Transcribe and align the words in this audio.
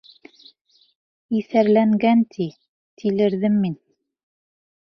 —Иҫәрләнгән 1.41 2.25
ти, 2.37 2.47
тилерҙем 3.03 3.61
мин. 3.67 3.77